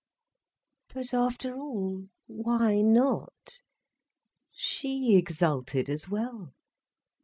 But 0.91 1.13
after 1.13 1.55
all, 1.55 2.09
why 2.25 2.81
not? 2.81 3.61
She 4.51 5.15
exulted 5.15 5.91
as 5.91 6.09
well. 6.09 6.55